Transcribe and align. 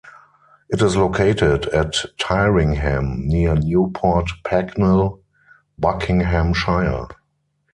It 0.71 0.81
is 0.81 0.95
located 0.95 1.67
at 1.67 1.93
Tyringham 2.19 3.27
near 3.27 3.53
Newport 3.53 4.31
Pagnell, 4.43 5.19
Buckinghamshire. 5.77 7.07